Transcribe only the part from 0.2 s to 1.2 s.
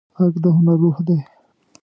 د هنر روح دی